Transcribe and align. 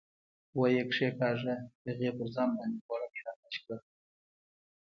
ویې 0.57 0.83
کېکاږه، 0.93 1.55
هغې 1.85 2.09
پر 2.17 2.27
ځان 2.35 2.49
باندې 2.57 2.79
پوړنی 2.85 3.19
را 3.25 3.33
کش 3.41 3.55
کړ. 3.65 3.77